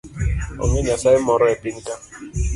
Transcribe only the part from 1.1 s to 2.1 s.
moro e pinyka